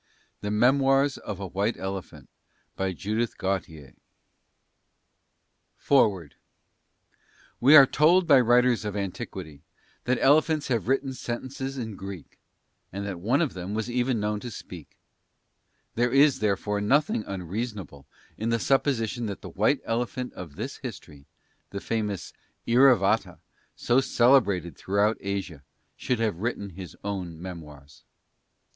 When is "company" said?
3.37-3.93